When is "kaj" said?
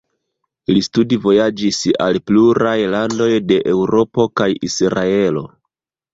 4.43-4.51